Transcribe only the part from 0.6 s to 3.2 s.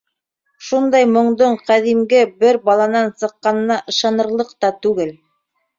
Шундайын моңдоң ҡәҙимге бер баланан